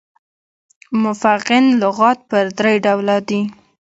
[1.03, 3.41] مفغن لغات پر درې ډوله دي.